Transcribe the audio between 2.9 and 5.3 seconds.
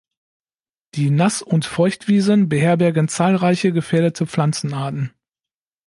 zahlreiche gefährdete Pflanzenarten.